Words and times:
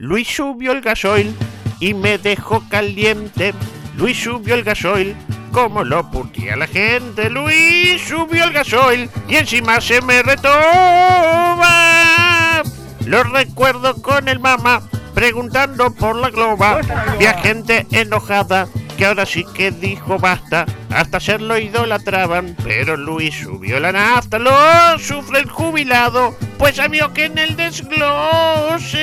Luis 0.00 0.26
subió 0.34 0.72
el 0.72 0.80
gasoil 0.80 1.36
y 1.78 1.92
me 1.92 2.16
dejó 2.16 2.66
caliente. 2.70 3.52
Luis 3.98 4.16
subió 4.18 4.54
el 4.54 4.64
gasoil 4.64 5.14
como 5.52 5.84
lo 5.84 6.10
putía 6.10 6.56
la 6.56 6.66
gente. 6.66 7.28
Luis 7.28 8.00
subió 8.08 8.44
el 8.44 8.52
gasoil 8.54 9.10
y 9.28 9.36
encima 9.36 9.78
se 9.78 10.00
me 10.00 10.22
retoma. 10.22 11.62
Lo 13.04 13.24
recuerdo 13.24 14.00
con 14.00 14.26
el 14.28 14.40
mamá 14.40 14.80
preguntando 15.12 15.94
por 15.94 16.16
la 16.16 16.30
globa. 16.30 16.80
Vi 17.18 17.26
gente 17.42 17.86
enojada 17.90 18.68
que 19.00 19.06
ahora 19.06 19.24
sí 19.24 19.44
que 19.54 19.70
dijo 19.70 20.18
basta. 20.18 20.66
Hasta 20.90 21.16
hacerlo 21.16 21.56
idolatraban, 21.58 22.54
pero 22.62 22.98
Luis 22.98 23.34
subió 23.34 23.80
la 23.80 23.92
nafta, 23.92 24.38
lo 24.38 24.98
sufre 24.98 25.38
el 25.38 25.48
jubilado, 25.48 26.36
pues 26.58 26.76
sabía 26.76 27.08
que 27.14 27.24
en 27.24 27.38
el 27.38 27.56
desglose, 27.56 28.98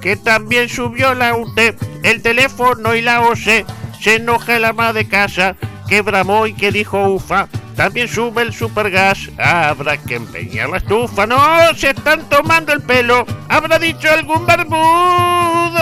que 0.00 0.16
también 0.16 0.70
subió 0.70 1.12
la 1.12 1.36
UTE, 1.36 1.76
el 2.04 2.22
teléfono 2.22 2.94
y 2.94 3.02
la 3.02 3.20
OCE, 3.20 3.66
se 4.00 4.14
enoja 4.14 4.56
el 4.56 4.64
ama 4.64 4.94
de 4.94 5.06
casa, 5.08 5.56
que 5.86 6.00
bramó 6.00 6.46
y 6.46 6.54
que 6.54 6.72
dijo 6.72 7.06
ufa, 7.10 7.48
también 7.76 8.08
sube 8.08 8.40
el 8.40 8.54
supergas, 8.54 9.28
habrá 9.36 9.98
que 9.98 10.14
empeñar 10.14 10.70
la 10.70 10.78
estufa, 10.78 11.26
no, 11.26 11.74
se 11.76 11.90
están 11.90 12.26
tomando 12.30 12.72
el 12.72 12.80
pelo, 12.80 13.26
habrá 13.50 13.78
dicho 13.78 14.10
algún 14.10 14.46
barbudo, 14.46 15.80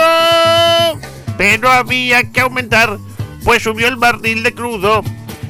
pero 1.37 1.69
había 1.71 2.31
que 2.31 2.41
aumentar, 2.41 2.97
pues 3.43 3.63
subió 3.63 3.87
el 3.87 3.95
barril 3.95 4.43
de 4.43 4.53
crudo, 4.53 5.03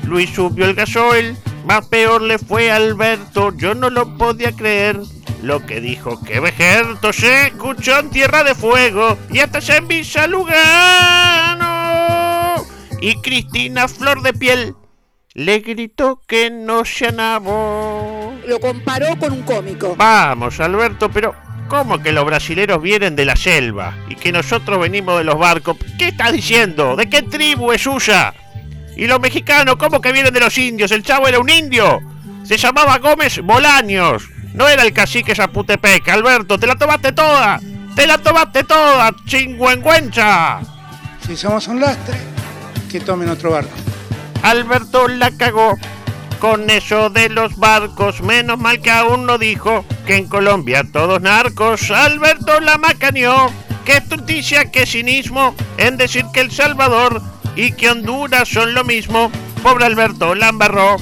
Luis 0.03 0.29
subió 0.29 0.65
el 0.65 0.75
gasoil, 0.75 1.37
más 1.65 1.87
peor 1.87 2.21
le 2.21 2.37
fue 2.37 2.71
a 2.71 2.75
Alberto, 2.75 3.51
yo 3.55 3.73
no 3.73 3.89
lo 3.89 4.17
podía 4.17 4.51
creer. 4.51 4.99
Lo 5.41 5.65
que 5.65 5.81
dijo 5.81 6.23
que 6.23 6.39
Vejerto 6.39 7.11
se 7.11 7.47
escuchó 7.47 7.99
en 7.99 8.09
Tierra 8.09 8.45
de 8.45 8.55
Fuego 8.55 9.17
y 9.29 9.39
hasta 9.39 9.59
se 9.59 9.75
en 9.75 9.89
Villa 9.89 10.25
Lugano. 10.25 11.73
Y 13.01 13.15
Cristina 13.21 13.89
Flor 13.89 14.21
de 14.21 14.31
Piel 14.31 14.73
le 15.33 15.59
gritó 15.59 16.21
que 16.25 16.49
no 16.49 16.85
se 16.85 17.07
anabó. 17.07 18.33
Lo 18.47 18.59
comparó 18.61 19.17
con 19.19 19.33
un 19.33 19.41
cómico. 19.43 19.95
Vamos, 19.97 20.61
Alberto, 20.61 21.09
pero 21.11 21.35
¿cómo 21.67 22.01
que 22.01 22.11
los 22.11 22.25
brasileros 22.25 22.81
vienen 22.81 23.15
de 23.15 23.25
la 23.25 23.35
selva 23.35 23.95
y 24.09 24.15
que 24.15 24.31
nosotros 24.31 24.79
venimos 24.79 25.17
de 25.17 25.23
los 25.23 25.37
barcos? 25.37 25.77
¿Qué 25.97 26.09
estás 26.09 26.31
diciendo? 26.31 26.95
¿De 26.95 27.09
qué 27.09 27.21
tribu 27.21 27.71
es 27.71 27.81
suya? 27.81 28.33
¿Y 28.95 29.07
los 29.07 29.19
mexicanos 29.19 29.75
cómo 29.77 30.01
que 30.01 30.11
vienen 30.11 30.33
de 30.33 30.39
los 30.39 30.57
indios? 30.57 30.91
El 30.91 31.03
chavo 31.03 31.27
era 31.27 31.39
un 31.39 31.49
indio. 31.49 31.99
Se 32.43 32.57
llamaba 32.57 32.99
Gómez 32.99 33.39
Bolaños. 33.41 34.29
No 34.53 34.67
era 34.67 34.83
el 34.83 34.93
cacique 34.93 35.35
Zaputepec. 35.35 36.07
Alberto, 36.09 36.59
te 36.59 36.67
la 36.67 36.75
tomaste 36.75 37.11
toda. 37.11 37.59
Te 37.95 38.07
la 38.07 38.17
tomaste 38.17 38.63
toda, 38.63 39.11
chingüengüencha. 39.25 40.59
Si 41.25 41.37
somos 41.37 41.67
un 41.67 41.79
lastre, 41.79 42.17
que 42.91 42.99
tomen 42.99 43.29
otro 43.29 43.51
barco. 43.51 43.71
Alberto 44.41 45.07
la 45.07 45.31
cagó 45.31 45.77
con 46.43 46.69
eso 46.69 47.09
de 47.09 47.29
los 47.29 47.55
barcos. 47.55 48.21
Menos 48.21 48.59
mal 48.59 48.81
que 48.81 48.91
aún 48.91 49.25
no 49.25 49.37
dijo 49.37 49.85
que 50.05 50.17
en 50.17 50.27
Colombia 50.27 50.83
todos 50.83 51.21
narcos. 51.21 51.89
Alberto 51.89 52.59
la 52.59 52.77
macaneó. 52.77 53.49
Qué 53.85 54.01
noticia, 54.09 54.69
qué 54.69 54.85
cinismo 54.85 55.55
en 55.77 55.95
decir 55.95 56.25
que 56.33 56.41
El 56.41 56.51
Salvador 56.51 57.21
y 57.55 57.71
que 57.71 57.89
Honduras 57.89 58.49
son 58.49 58.73
lo 58.73 58.83
mismo. 58.83 59.31
Pobre 59.61 59.85
Alberto 59.85 60.35
la 60.35 60.49
embarró. 60.49 60.97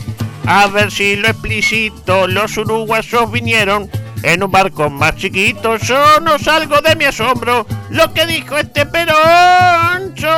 A 0.45 0.67
ver 0.67 0.91
si 0.91 1.15
lo 1.15 1.29
explicito, 1.29 2.27
los 2.27 2.55
uruguayos 2.57 3.31
vinieron 3.31 3.89
en 4.21 4.43
un 4.43 4.51
barco 4.51 4.91
más 4.91 5.15
chiquito. 5.15 5.77
Yo 5.77 6.19
no 6.19 6.37
salgo 6.37 6.81
de 6.81 6.95
mi 6.95 7.05
asombro. 7.05 7.65
Lo 7.89 8.13
que 8.13 8.27
dijo 8.27 8.59
este 8.59 8.85
peroncho, 8.85 10.29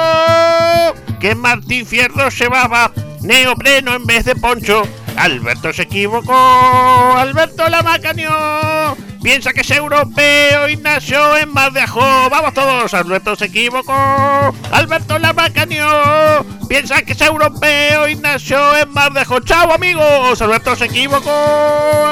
que 1.19 1.35
Martín 1.35 1.85
Fierro 1.85 2.29
llevaba 2.29 2.89
neopreno 3.23 3.95
en 3.95 4.05
vez 4.05 4.25
de 4.25 4.35
poncho. 4.35 4.83
Alberto 5.15 5.71
se 5.73 5.83
equivocó, 5.83 6.33
Alberto 6.33 7.67
la 7.69 7.81
macaneó. 7.81 8.95
Piensa 9.21 9.53
que 9.53 9.61
es 9.61 9.71
europeo 9.71 10.67
y 10.67 10.75
nació 10.75 11.37
en 11.37 11.53
Mar 11.53 11.71
de 11.71 11.79
Ajó. 11.79 12.29
Vamos 12.29 12.53
todos, 12.53 12.93
Alberto 12.93 13.35
se 13.37 13.45
equivocó. 13.45 14.53
Alberto 14.71 15.17
la 15.17 15.31
macaneó. 15.31 16.45
Piensa 16.67 17.01
que 17.03 17.13
es 17.13 17.21
europeo 17.21 18.09
y 18.09 18.15
nació 18.15 18.75
en 18.75 18.91
Mar 18.91 19.13
de 19.13 19.21
Ajó. 19.21 19.39
Chao 19.39 19.71
amigos, 19.71 20.41
Alberto 20.41 20.75
se 20.75 20.85
equivocó. 20.85 21.31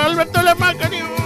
Alberto 0.05 0.41
la 0.41 0.55
macaneó. 0.55 1.20